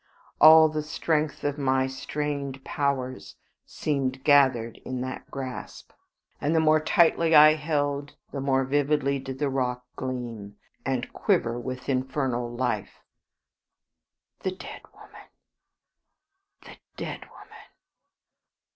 All 0.39 0.67
the 0.67 0.81
strength 0.81 1.43
of 1.43 1.59
my 1.59 1.85
strained 1.85 2.63
powers 2.65 3.35
seemed 3.67 4.23
gathered 4.23 4.77
in 4.77 5.01
that 5.01 5.29
grasp, 5.29 5.91
and 6.41 6.55
the 6.55 6.59
more 6.59 6.79
tightly 6.79 7.35
I 7.35 7.53
held 7.53 8.15
the 8.31 8.41
more 8.41 8.63
vividly 8.63 9.19
did 9.19 9.37
the 9.37 9.47
rock 9.51 9.85
gleam 9.95 10.57
and 10.87 11.13
quiver 11.13 11.59
with 11.59 11.87
infernal 11.87 12.49
life. 12.49 13.03
The 14.39 14.55
dead 14.55 14.81
woman! 14.91 15.27
The 16.63 16.77
dead 16.97 17.27
woman! 17.29 17.61